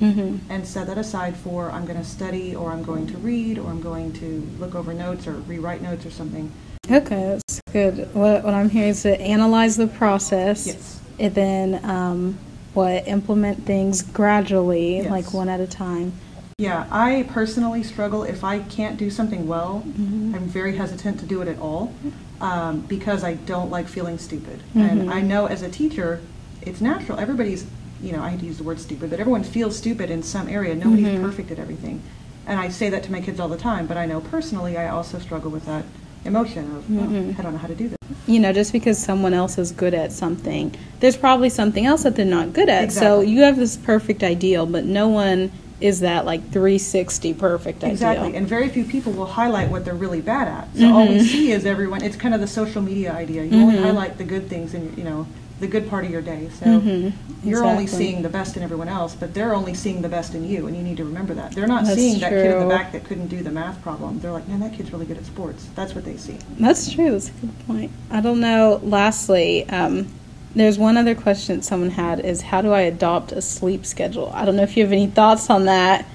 and 0.50 0.66
set 0.66 0.88
that 0.88 0.98
aside 0.98 1.36
for 1.36 1.70
I'm 1.70 1.86
going 1.86 2.00
to 2.00 2.06
study, 2.06 2.56
or 2.56 2.72
I'm 2.72 2.84
going 2.84 3.08
to 3.08 3.18
read, 3.18 3.58
or 3.60 3.70
I'm 3.70 3.82
going 3.82 4.14
to 4.14 4.48
look 4.58 4.74
over 4.74 4.94
notes, 4.94 5.28
or 5.28 5.34
rewrite 5.34 5.82
notes, 5.82 6.06
or 6.06 6.12
something. 6.12 6.52
Okay, 6.90 7.38
that's 7.40 7.62
good. 7.72 8.14
What, 8.14 8.44
what 8.44 8.54
I'm 8.54 8.70
hearing 8.70 8.90
is 8.90 9.02
to 9.04 9.20
analyze 9.20 9.76
the 9.76 9.88
process. 9.88 10.68
Yes. 10.68 11.02
And 11.20 11.34
then 11.34 11.86
um, 11.86 12.38
what 12.74 13.08
implement 13.08 13.66
things 13.66 14.02
gradually, 14.02 14.98
Yes. 14.98 15.10
like 15.10 15.34
one 15.34 15.50
at 15.50 15.60
a 15.60 15.68
time. 15.68 16.14
Yeah, 16.58 16.88
I 16.92 17.28
personally 17.30 17.84
struggle 17.84 18.24
if 18.24 18.44
I 18.44 18.60
can't 18.60 18.98
do 18.98 19.10
something 19.10 19.48
well. 19.48 19.84
Mm-hmm. 19.86 20.36
I'm 20.36 20.46
very 20.46 20.78
hesitant 20.78 21.20
to 21.20 21.26
do 21.26 21.42
it 21.42 21.48
at 21.48 21.60
all 21.60 21.94
um, 22.40 22.82
because 22.82 23.24
I 23.24 23.34
don't 23.34 23.70
like 23.70 23.88
feeling 23.88 24.18
stupid. 24.18 24.60
Mm-hmm. 24.60 24.80
And 24.82 25.12
I 25.14 25.22
know 25.22 25.48
as 25.48 25.64
a 25.64 25.70
teacher, 25.70 26.22
it's 26.62 26.80
natural. 26.82 27.20
Everybody's, 27.20 27.66
you 28.02 28.12
know, 28.14 28.22
I 28.24 28.30
hate 28.30 28.40
to 28.42 28.46
use 28.46 28.58
the 28.58 28.64
word 28.64 28.80
stupid, 28.80 29.10
but 29.10 29.20
everyone 29.20 29.44
feels 29.44 29.76
stupid 29.78 30.10
in 30.10 30.24
some 30.24 30.48
area. 30.48 30.76
Nobody's 30.76 31.08
Mm-hmm. 31.08 31.24
perfect 31.26 31.52
at 31.52 31.60
everything. 31.60 32.02
And 32.48 32.60
I 32.60 32.70
say 32.70 32.90
that 32.90 33.04
to 33.04 33.12
my 33.12 33.22
kids 33.22 33.40
all 33.40 33.50
the 33.50 33.58
time, 33.58 33.88
but 33.88 33.98
I 33.98 34.06
know 34.06 34.22
personally 34.22 34.78
I 34.78 34.88
also 34.90 35.18
struggle 35.20 35.50
with 35.52 35.66
that 35.66 35.84
emotion 36.26 36.76
of, 36.76 36.84
Mm-hmm. 36.84 37.32
oh, 37.36 37.36
I 37.40 37.42
don't 37.42 37.54
know 37.54 37.60
how 37.60 37.68
to 37.68 37.76
do 37.76 37.90
this. 37.90 37.98
You 38.28 38.40
know, 38.40 38.52
just 38.54 38.72
because 38.72 38.98
someone 38.98 39.34
else 39.34 39.58
is 39.58 39.72
good 39.72 39.94
at 39.94 40.12
something, 40.12 40.74
there's 41.00 41.18
probably 41.18 41.50
something 41.50 41.86
else 41.86 42.04
that 42.04 42.16
they're 42.16 42.26
not 42.26 42.54
good 42.54 42.70
at. 42.70 42.92
So 42.92 43.22
you 43.22 43.42
have 43.42 43.58
this 43.58 43.78
perfect 43.78 44.24
ideal, 44.24 44.66
but 44.66 44.86
no 44.86 45.08
one 45.08 45.52
is 45.82 46.00
that 46.00 46.26
like 46.26 46.42
360 46.52 47.34
perfect 47.34 47.80
ideal. 47.80 47.92
Exactly, 47.92 48.36
and 48.36 48.48
very 48.48 48.70
few 48.70 48.86
people 48.86 49.12
will 49.12 49.26
highlight 49.26 49.70
what 49.70 49.84
they're 49.86 49.94
really 49.94 50.22
bad 50.22 50.48
at. 50.48 50.76
So 50.78 50.92
all 50.94 51.08
we 51.08 51.20
see 51.24 51.52
is 51.52 51.66
everyone. 51.66 52.02
It's 52.04 52.16
kind 52.16 52.34
of 52.34 52.42
the 52.42 52.48
social 52.48 52.82
media 52.82 53.14
idea. 53.14 53.44
You 53.44 53.62
only 53.62 53.78
highlight 53.78 54.18
the 54.18 54.24
good 54.24 54.48
things 54.50 54.74
and 54.74 54.98
you 54.98 55.04
know 55.04 55.28
the 55.60 55.68
good 55.68 55.90
part 55.90 56.06
of 56.06 56.12
your 56.12 56.22
day. 56.22 56.50
So 56.60 57.12
you're 57.44 57.64
only 57.64 57.88
seeing 57.88 58.22
the 58.22 58.30
best 58.30 58.58
in 58.58 58.64
everyone 58.64 58.88
else, 58.88 59.16
but 59.16 59.34
they're 59.34 59.54
only 59.54 59.74
seeing 59.74 60.02
the 60.02 60.10
best 60.10 60.36
in 60.36 60.48
you, 60.48 60.68
and 60.68 60.76
you 60.76 60.84
need 60.84 60.98
to 60.98 61.06
remember 61.06 61.34
that. 61.36 61.54
They're 61.54 61.68
not 61.68 61.86
That's 61.86 61.96
seeing 61.96 62.20
that 62.20 62.30
kid 62.30 62.52
in 62.52 62.60
the 62.60 62.68
back 62.68 62.92
that 62.92 63.06
couldn't 63.06 63.28
do 63.28 63.42
the 63.42 63.52
math 63.52 63.82
problem. 63.82 64.20
They're 64.20 64.32
like, 64.32 64.48
man, 64.48 64.60
that 64.60 64.74
kid's 64.74 64.92
really 64.92 65.06
good 65.06 65.18
at 65.18 65.26
sports. 65.26 65.68
That's 65.76 65.96
what 65.96 66.06
they 66.06 66.18
see. 66.18 66.38
That's 66.60 66.92
true. 66.92 67.12
That's 67.12 67.30
a 67.30 67.34
good 67.34 67.68
point. 67.68 67.92
I 68.12 68.22
don't 68.22 68.40
know. 68.40 68.80
Lastly, 68.84 69.68
um, 69.70 70.08
there's 70.56 70.78
one 70.78 70.98
other 70.98 71.16
question 71.16 71.62
someone 71.62 71.92
had 71.92 72.20
is 72.20 72.42
how 72.42 72.62
do 72.62 72.72
I 72.72 72.82
adopt 72.82 73.32
a 73.32 73.42
sleep 73.42 73.86
schedule? 73.86 74.32
I 74.34 74.46
don't 74.46 74.56
know 74.56 74.64
if 74.64 74.76
you 74.78 74.84
have 74.84 74.92
any 74.92 75.08
thoughts 75.08 75.50
on 75.50 75.66
that. 75.66 76.06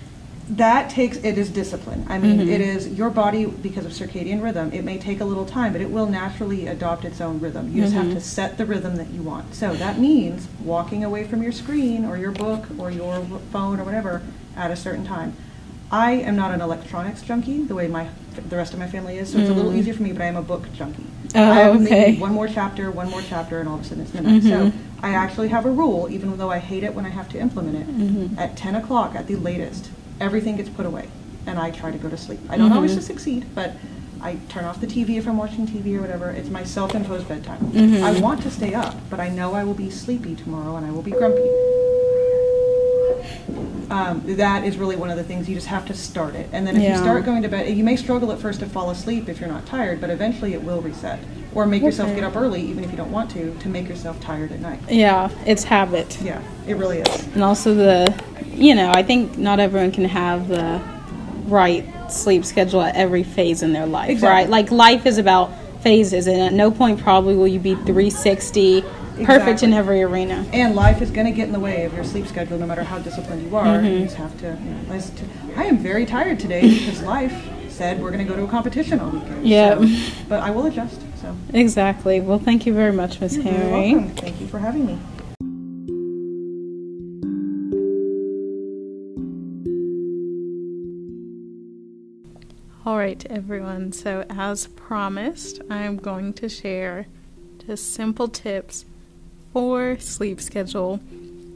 That 0.57 0.91
takes 0.91 1.17
it 1.19 1.39
is 1.39 1.49
discipline 1.51 2.05
i 2.09 2.19
mean 2.19 2.39
Mm-hmm. 2.41 2.49
it 2.51 2.61
is 2.61 2.89
your 2.89 3.09
body 3.11 3.47
because 3.47 3.85
of 3.85 3.93
circadian 3.93 4.43
rhythm 4.43 4.73
it 4.73 4.83
may 4.83 4.99
take 4.99 5.21
a 5.21 5.25
little 5.25 5.47
time 5.47 5.73
but 5.73 5.81
it 5.81 5.91
will 5.91 6.07
naturally 6.07 6.67
adopt 6.67 7.05
its 7.05 7.21
own 7.21 7.39
rhythm 7.39 7.73
you 7.73 7.83
just 7.83 7.95
Mm-hmm. 7.95 8.05
have 8.11 8.15
to 8.15 8.21
set 8.21 8.59
the 8.59 8.67
rhythm 8.67 8.97
that 8.97 9.09
you 9.11 9.23
want 9.23 9.55
so 9.55 9.73
that 9.75 9.99
means 9.99 10.49
walking 10.65 11.05
away 11.05 11.25
from 11.25 11.43
your 11.43 11.53
screen 11.53 12.05
or 12.05 12.17
your 12.17 12.33
book 12.33 12.65
or 12.79 12.91
your 12.91 13.25
phone 13.53 13.79
or 13.79 13.85
whatever 13.85 14.23
at 14.57 14.71
a 14.73 14.77
certain 14.77 15.05
time 15.05 15.35
i 15.93 16.13
am 16.13 16.35
not 16.35 16.51
an 16.53 16.61
electronics 16.61 17.23
junkie 17.23 17.63
the 17.63 17.75
way 17.75 17.87
my 17.87 18.09
the 18.49 18.57
rest 18.57 18.73
of 18.73 18.79
my 18.79 18.89
family 18.89 19.19
is 19.19 19.31
so 19.33 19.39
it's 19.39 19.51
a 19.51 19.53
little 19.53 19.73
easier 19.75 19.95
for 19.95 20.03
me 20.03 20.13
but 20.13 20.23
i 20.23 20.27
am 20.27 20.37
a 20.37 20.43
book 20.43 20.73
junkie 20.73 21.05
Mm. 21.31 21.37
Oh, 21.47 21.51
I 21.53 21.55
have 21.61 21.83
okay. 21.83 22.17
one 22.19 22.33
more 22.33 22.49
chapter 22.49 22.91
one 22.91 23.09
more 23.09 23.23
chapter 23.23 23.61
and 23.61 23.69
all 23.69 23.77
of 23.77 23.83
a 23.83 23.85
sudden 23.85 24.03
it's 24.03 24.13
midnight 24.13 24.43
so 24.43 24.49
Mm-hmm. 24.67 25.07
i 25.07 25.11
actually 25.11 25.47
have 25.49 25.65
a 25.65 25.71
rule 25.71 26.09
even 26.11 26.37
though 26.39 26.51
i 26.51 26.59
hate 26.59 26.83
it 26.83 26.93
when 26.93 27.07
i 27.07 27.09
have 27.11 27.29
to 27.29 27.39
implement 27.39 27.77
it 27.77 27.87
Mm-hmm. 27.87 28.37
at 28.37 28.57
10 28.57 28.75
o'clock 28.75 29.15
at 29.15 29.29
the 29.29 29.37
latest 29.37 29.91
everything 30.21 30.57
gets 30.57 30.69
put 30.69 30.87
away 30.87 31.09
and 31.47 31.59
I 31.59 31.71
try 31.71 31.91
to 31.91 31.99
go 31.99 32.09
to 32.09 32.17
sleep. 32.17 32.41
I 32.49 32.57
don't 32.57 32.73
always 32.73 32.93
Mm-hmm. 32.93 33.01
succeed, 33.01 33.47
but 33.55 33.73
I 34.23 34.37
turn 34.51 34.65
off 34.67 34.81
the 34.81 34.87
TV 34.87 35.17
if 35.17 35.27
I'm 35.27 35.39
watching 35.39 35.67
TV 35.67 35.97
or 35.97 36.03
whatever. 36.03 36.31
It's 36.31 36.51
my 36.51 36.63
self-imposed 36.63 37.27
bedtime. 37.27 37.59
Mm-hmm. 37.71 38.05
I 38.05 38.21
want 38.21 38.43
to 38.43 38.51
stay 38.51 38.75
up, 38.75 38.95
but 39.09 39.19
I 39.19 39.31
know 39.31 39.55
I 39.55 39.65
will 39.65 39.75
be 39.75 39.91
sleepy 39.91 40.37
tomorrow 40.37 40.77
and 40.77 40.85
I 40.85 40.91
will 40.91 41.03
be 41.03 41.11
grumpy. 41.13 41.49
Um, 43.91 44.23
that 44.37 44.63
is 44.65 44.77
really 44.77 44.95
one 44.95 45.11
of 45.11 45.17
the 45.17 45.25
things 45.25 45.49
you 45.49 45.55
just 45.57 45.67
have 45.67 45.85
to 45.87 45.95
start 45.95 46.35
it. 46.37 46.49
And 46.53 46.65
then 46.65 46.77
if 46.77 46.83
you 46.89 46.97
start 46.97 47.25
going 47.25 47.43
to 47.43 47.49
bed, 47.49 47.77
you 47.77 47.83
may 47.83 47.97
struggle 47.97 48.31
at 48.31 48.39
first 48.39 48.61
to 48.61 48.67
fall 48.67 48.91
asleep 48.91 49.29
if 49.29 49.41
you're 49.41 49.49
not 49.49 49.67
tired, 49.67 50.01
but 50.01 50.11
eventually 50.11 50.53
it 50.55 50.63
will 50.63 50.81
reset. 50.81 51.19
Or 51.55 51.67
make 51.67 51.83
yourself 51.83 52.15
get 52.15 52.23
up 52.23 52.37
early, 52.37 52.63
even 52.63 52.85
if 52.85 52.93
you 52.93 52.97
don't 52.97 53.11
want 53.11 53.31
to, 53.33 53.53
to 53.59 53.69
make 53.69 53.89
yourself 53.89 54.21
tired 54.21 54.53
at 54.53 54.61
night. 54.61 54.79
Yeah, 54.89 55.29
it's 55.45 55.65
habit. 55.65 56.21
Yeah, 56.23 56.41
it 56.69 56.77
really 56.77 57.01
is. 57.01 57.27
And 57.35 57.43
also 57.43 57.75
the, 57.75 58.23
you 58.61 58.75
know, 58.75 58.93
I 58.95 59.03
think 59.03 59.39
not 59.39 59.59
everyone 59.59 59.91
can 59.91 60.05
have 60.05 60.49
the 60.49 60.81
right 61.47 61.85
sleep 62.11 62.45
schedule 62.45 62.83
at 62.83 62.95
every 62.95 63.23
phase 63.23 63.63
in 63.63 63.73
their 63.73 63.87
life, 63.87 64.11
Exactly. 64.11 64.29
right? 64.43 64.49
Like 64.49 64.71
life 64.71 65.07
is 65.07 65.19
about 65.19 65.51
phases, 65.83 66.27
and 66.27 66.41
at 66.41 66.53
no 66.53 66.71
point 66.71 67.01
probably 67.01 67.35
will 67.35 67.49
you 67.49 67.59
be 67.59 67.75
360 67.75 68.85
perfect 69.25 69.63
in 69.63 69.73
every 69.73 70.03
arena. 70.03 70.47
And 70.53 70.75
life 70.75 71.03
is 71.03 71.11
going 71.11 71.27
to 71.27 71.33
get 71.33 71.47
in 71.47 71.53
the 71.53 71.61
way 71.61 71.85
of 71.85 71.95
your 71.95 72.05
sleep 72.05 72.27
schedule, 72.27 72.59
no 72.59 72.67
matter 72.67 72.83
how 72.83 72.99
disciplined 72.99 73.43
you 73.43 73.57
are. 73.57 73.65
Mm-hmm. 73.67 73.87
You 73.87 74.01
just 74.05 74.17
have 74.17 74.39
to. 74.41 74.47
You 74.63 74.71
know, 74.95 75.01
to- 75.01 75.59
I 75.61 75.65
am 75.65 75.79
very 75.79 76.07
tired 76.07 76.39
today 76.39 76.63
because 76.63 77.03
life 77.03 77.33
said 77.69 78.01
we're 78.01 78.11
going 78.11 78.27
to 78.27 78.31
go 78.31 78.37
to 78.37 78.45
a 78.45 78.49
competition 78.49 79.01
all 79.01 79.11
weekend. 79.11 79.47
Yeah. 79.47 79.79
So, 79.79 80.13
but 80.29 80.41
I 80.43 80.51
will 80.51 80.67
adjust. 80.67 81.01
So. 81.21 81.35
Exactly. 81.53 82.21
Well, 82.21 82.39
thank 82.39 82.67
you 82.67 82.73
very 82.75 82.93
much, 82.93 83.21
Miss 83.21 83.37
You're 83.37 83.45
Harry. 83.45 83.95
welcome. 83.95 84.11
Thank 84.17 84.41
you 84.41 84.47
for 84.47 84.59
having 84.59 84.87
me. 84.87 84.99
All 92.87 92.97
right, 92.97 93.23
everyone. 93.29 93.93
So, 93.93 94.25
as 94.31 94.67
promised, 94.69 95.61
I'm 95.69 95.99
going 95.99 96.33
to 96.35 96.49
share 96.49 97.05
just 97.67 97.93
simple 97.93 98.27
tips 98.27 98.87
for 99.53 99.99
sleep 99.99 100.41
schedule. 100.41 100.99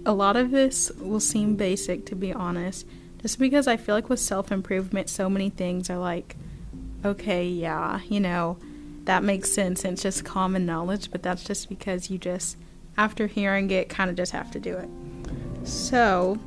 A 0.04 0.12
lot 0.12 0.36
of 0.36 0.50
this 0.50 0.90
will 1.00 1.20
seem 1.20 1.56
basic, 1.56 2.04
to 2.06 2.14
be 2.14 2.30
honest, 2.30 2.86
just 3.22 3.38
because 3.38 3.66
I 3.66 3.78
feel 3.78 3.94
like 3.94 4.10
with 4.10 4.20
self 4.20 4.52
improvement, 4.52 5.08
so 5.08 5.30
many 5.30 5.48
things 5.48 5.88
are 5.88 5.96
like, 5.96 6.36
okay, 7.02 7.48
yeah, 7.48 8.00
you 8.10 8.20
know, 8.20 8.58
that 9.04 9.24
makes 9.24 9.50
sense. 9.50 9.82
It's 9.82 10.02
just 10.02 10.26
common 10.26 10.66
knowledge, 10.66 11.10
but 11.10 11.22
that's 11.22 11.42
just 11.42 11.70
because 11.70 12.10
you 12.10 12.18
just, 12.18 12.58
after 12.98 13.28
hearing 13.28 13.70
it, 13.70 13.88
kind 13.88 14.10
of 14.10 14.16
just 14.16 14.32
have 14.32 14.50
to 14.50 14.60
do 14.60 14.76
it. 14.76 14.90
So, 15.66 16.38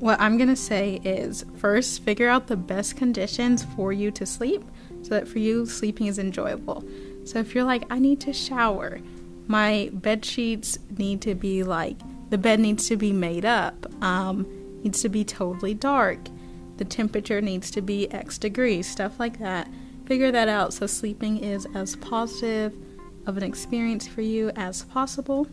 what 0.00 0.18
I'm 0.18 0.38
going 0.38 0.48
to 0.48 0.56
say 0.56 1.00
is 1.04 1.44
first, 1.56 2.02
figure 2.02 2.28
out 2.28 2.46
the 2.46 2.56
best 2.56 2.96
conditions 2.96 3.64
for 3.76 3.92
you 3.92 4.10
to 4.12 4.26
sleep 4.26 4.64
so 5.02 5.10
that 5.10 5.28
for 5.28 5.38
you, 5.38 5.66
sleeping 5.66 6.06
is 6.06 6.18
enjoyable. 6.18 6.84
So, 7.24 7.38
if 7.38 7.54
you're 7.54 7.64
like, 7.64 7.84
I 7.90 7.98
need 7.98 8.20
to 8.22 8.32
shower, 8.32 9.00
my 9.46 9.90
bed 9.92 10.24
sheets 10.24 10.78
need 10.96 11.20
to 11.22 11.34
be 11.34 11.62
like, 11.62 11.96
the 12.30 12.38
bed 12.38 12.60
needs 12.60 12.88
to 12.88 12.96
be 12.96 13.12
made 13.12 13.44
up, 13.44 13.86
um, 14.02 14.46
needs 14.82 15.02
to 15.02 15.08
be 15.08 15.22
totally 15.22 15.74
dark, 15.74 16.18
the 16.78 16.84
temperature 16.86 17.42
needs 17.42 17.70
to 17.72 17.82
be 17.82 18.10
X 18.10 18.38
degrees, 18.38 18.88
stuff 18.88 19.20
like 19.20 19.38
that. 19.38 19.68
Figure 20.06 20.32
that 20.32 20.48
out 20.48 20.72
so 20.72 20.86
sleeping 20.86 21.38
is 21.38 21.66
as 21.74 21.94
positive 21.96 22.74
of 23.26 23.36
an 23.36 23.42
experience 23.42 24.08
for 24.08 24.22
you 24.22 24.50
as 24.56 24.84
possible. 24.84 25.46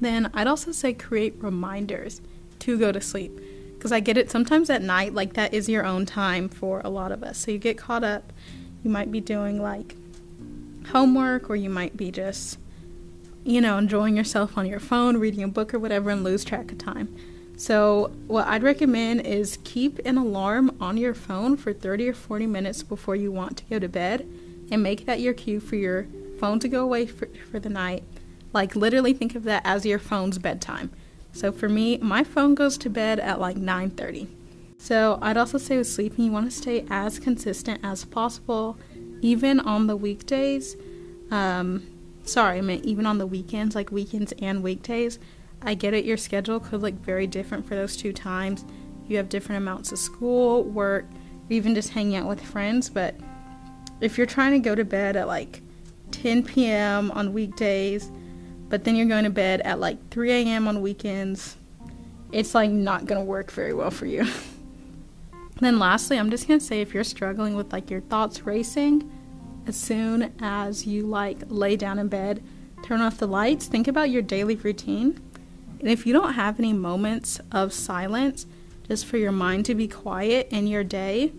Then 0.00 0.30
I'd 0.32 0.46
also 0.46 0.72
say 0.72 0.94
create 0.94 1.34
reminders 1.42 2.22
to 2.60 2.78
go 2.78 2.90
to 2.90 3.00
sleep. 3.00 3.38
Because 3.80 3.92
I 3.92 4.00
get 4.00 4.18
it 4.18 4.30
sometimes 4.30 4.68
at 4.68 4.82
night, 4.82 5.14
like 5.14 5.32
that 5.32 5.54
is 5.54 5.66
your 5.66 5.86
own 5.86 6.04
time 6.04 6.50
for 6.50 6.82
a 6.84 6.90
lot 6.90 7.12
of 7.12 7.22
us. 7.22 7.38
So 7.38 7.50
you 7.50 7.56
get 7.56 7.78
caught 7.78 8.04
up. 8.04 8.30
You 8.84 8.90
might 8.90 9.10
be 9.10 9.22
doing 9.22 9.62
like 9.62 9.96
homework, 10.88 11.48
or 11.48 11.56
you 11.56 11.70
might 11.70 11.96
be 11.96 12.10
just, 12.10 12.58
you 13.42 13.58
know, 13.58 13.78
enjoying 13.78 14.18
yourself 14.18 14.58
on 14.58 14.66
your 14.66 14.80
phone, 14.80 15.16
reading 15.16 15.42
a 15.42 15.48
book 15.48 15.72
or 15.72 15.78
whatever, 15.78 16.10
and 16.10 16.22
lose 16.22 16.44
track 16.44 16.70
of 16.70 16.76
time. 16.76 17.16
So, 17.56 18.12
what 18.26 18.46
I'd 18.48 18.62
recommend 18.62 19.22
is 19.22 19.58
keep 19.64 19.98
an 20.04 20.18
alarm 20.18 20.76
on 20.78 20.98
your 20.98 21.14
phone 21.14 21.56
for 21.56 21.72
30 21.72 22.10
or 22.10 22.12
40 22.12 22.46
minutes 22.48 22.82
before 22.82 23.16
you 23.16 23.32
want 23.32 23.56
to 23.56 23.64
go 23.70 23.78
to 23.78 23.88
bed 23.88 24.28
and 24.70 24.82
make 24.82 25.06
that 25.06 25.20
your 25.20 25.32
cue 25.32 25.58
for 25.58 25.76
your 25.76 26.06
phone 26.38 26.58
to 26.60 26.68
go 26.68 26.82
away 26.82 27.06
for, 27.06 27.30
for 27.50 27.58
the 27.58 27.70
night. 27.70 28.04
Like, 28.52 28.76
literally 28.76 29.14
think 29.14 29.34
of 29.34 29.44
that 29.44 29.62
as 29.64 29.86
your 29.86 29.98
phone's 29.98 30.36
bedtime. 30.36 30.90
So, 31.32 31.52
for 31.52 31.68
me, 31.68 31.98
my 31.98 32.24
phone 32.24 32.54
goes 32.54 32.76
to 32.78 32.90
bed 32.90 33.20
at 33.20 33.40
like 33.40 33.56
9:30. 33.56 34.28
So, 34.78 35.18
I'd 35.22 35.36
also 35.36 35.58
say 35.58 35.78
with 35.78 35.86
sleeping, 35.86 36.24
you 36.24 36.32
want 36.32 36.50
to 36.50 36.56
stay 36.56 36.86
as 36.90 37.18
consistent 37.18 37.80
as 37.82 38.04
possible, 38.04 38.76
even 39.20 39.60
on 39.60 39.86
the 39.86 39.96
weekdays. 39.96 40.76
Um, 41.30 41.86
sorry, 42.24 42.58
I 42.58 42.60
meant 42.60 42.84
even 42.84 43.06
on 43.06 43.18
the 43.18 43.26
weekends, 43.26 43.74
like 43.74 43.92
weekends 43.92 44.32
and 44.40 44.62
weekdays. 44.62 45.18
I 45.62 45.74
get 45.74 45.94
it, 45.94 46.04
your 46.04 46.16
schedule 46.16 46.60
could 46.60 46.80
look 46.80 46.94
very 46.94 47.26
different 47.26 47.66
for 47.66 47.74
those 47.74 47.96
two 47.96 48.12
times. 48.12 48.64
you 49.06 49.16
have 49.16 49.28
different 49.28 49.60
amounts 49.60 49.90
of 49.90 49.98
school, 49.98 50.62
work, 50.62 51.04
even 51.48 51.74
just 51.74 51.90
hanging 51.90 52.14
out 52.14 52.28
with 52.28 52.40
friends. 52.40 52.88
But 52.88 53.16
if 54.00 54.16
you're 54.16 54.26
trying 54.26 54.52
to 54.52 54.60
go 54.60 54.76
to 54.76 54.84
bed 54.84 55.16
at 55.16 55.26
like 55.26 55.62
10 56.12 56.44
p.m. 56.44 57.10
on 57.10 57.32
weekdays, 57.32 58.10
but 58.70 58.84
then 58.84 58.96
you're 58.96 59.06
going 59.06 59.24
to 59.24 59.30
bed 59.30 59.60
at 59.60 59.78
like 59.78 60.08
3 60.10 60.30
a.m. 60.30 60.66
on 60.66 60.80
weekends, 60.80 61.56
it's 62.32 62.54
like 62.54 62.70
not 62.70 63.04
going 63.04 63.20
to 63.20 63.24
work 63.24 63.50
very 63.50 63.74
well 63.74 63.90
for 63.90 64.06
you. 64.06 64.26
then 65.60 65.78
lastly, 65.78 66.18
I'm 66.18 66.30
just 66.30 66.48
going 66.48 66.60
to 66.60 66.64
say 66.64 66.80
if 66.80 66.94
you're 66.94 67.04
struggling 67.04 67.56
with 67.56 67.72
like 67.72 67.90
your 67.90 68.00
thoughts 68.00 68.46
racing, 68.46 69.10
as 69.66 69.76
soon 69.76 70.32
as 70.40 70.86
you 70.86 71.06
like 71.06 71.38
lay 71.48 71.76
down 71.76 71.98
in 71.98 72.08
bed, 72.08 72.42
turn 72.82 73.00
off 73.00 73.18
the 73.18 73.28
lights, 73.28 73.66
think 73.66 73.88
about 73.88 74.08
your 74.08 74.22
daily 74.22 74.56
routine. 74.56 75.20
And 75.80 75.88
if 75.88 76.06
you 76.06 76.12
don't 76.12 76.34
have 76.34 76.58
any 76.58 76.72
moments 76.72 77.40
of 77.52 77.72
silence, 77.72 78.46
just 78.86 79.04
for 79.04 79.16
your 79.16 79.32
mind 79.32 79.66
to 79.66 79.74
be 79.74 79.88
quiet 79.88 80.48
in 80.50 80.66
your 80.66 80.84
day, 80.84 81.32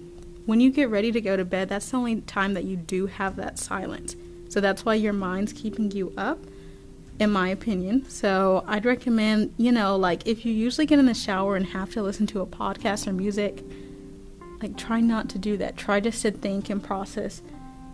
when 0.46 0.60
you 0.60 0.72
get 0.72 0.90
ready 0.90 1.12
to 1.12 1.22
go 1.22 1.38
to 1.38 1.46
bed, 1.46 1.70
that's 1.70 1.90
the 1.92 1.98
only 1.98 2.22
time 2.22 2.54
that 2.56 2.64
you 2.64 2.76
do 2.76 3.06
have 3.06 3.36
that 3.38 3.58
silence. 3.58 4.16
So 4.50 4.60
that's 4.60 4.84
why 4.84 4.96
your 4.96 5.14
mind's 5.14 5.54
keeping 5.54 5.92
you 5.92 6.14
up, 6.18 6.40
in 7.22 7.30
my 7.30 7.50
opinion. 7.50 8.04
So 8.10 8.64
I'd 8.66 8.84
recommend, 8.84 9.54
you 9.56 9.72
know, 9.72 9.96
like 9.96 10.26
if 10.26 10.44
you 10.44 10.52
usually 10.52 10.88
get 10.88 10.98
in 10.98 11.06
the 11.06 11.14
shower 11.14 11.56
and 11.56 11.68
have 11.68 11.92
to 11.92 12.02
listen 12.02 12.26
to 12.28 12.42
a 12.42 12.48
podcast 12.48 13.06
or 13.06 13.14
music, 13.14 13.64
like 14.60 14.76
try 14.76 15.02
not 15.02 15.30
to 15.30 15.38
do 15.38 15.56
that. 15.58 15.78
Try 15.78 16.00
just 16.00 16.24
to 16.24 16.32
think 16.32 16.72
and 16.72 16.84
process 16.84 17.44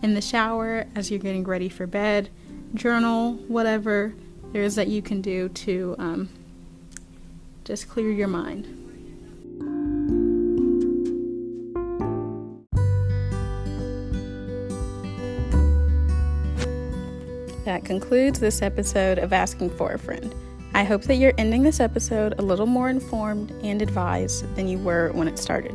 in 0.01 0.13
the 0.13 0.21
shower 0.21 0.85
as 0.95 1.11
you're 1.11 1.19
getting 1.19 1.43
ready 1.43 1.67
for 1.67 1.85
bed, 1.85 2.29
journal, 2.73 3.33
whatever 3.49 4.15
there 4.53 4.61
is 4.61 4.75
that 4.75 4.87
you 4.87 5.01
can 5.01 5.19
do 5.19 5.49
to 5.49 5.97
um, 5.99 6.29
just 7.65 7.89
clear 7.89 8.09
your 8.09 8.29
mind. 8.29 8.76
Concludes 17.87 18.41
this 18.41 18.61
episode 18.61 19.17
of 19.17 19.31
Asking 19.31 19.69
for 19.69 19.93
a 19.93 19.97
Friend. 19.97 20.35
I 20.73 20.83
hope 20.83 21.03
that 21.03 21.15
you're 21.15 21.33
ending 21.37 21.63
this 21.63 21.79
episode 21.79 22.35
a 22.37 22.41
little 22.41 22.65
more 22.65 22.89
informed 22.89 23.51
and 23.63 23.81
advised 23.81 24.53
than 24.57 24.67
you 24.67 24.77
were 24.77 25.11
when 25.13 25.29
it 25.29 25.39
started. 25.39 25.73